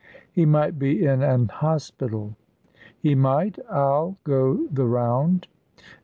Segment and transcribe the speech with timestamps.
[0.31, 2.35] "He might be in an hospital."
[2.97, 3.59] "He might!
[3.71, 5.47] Ill go the round."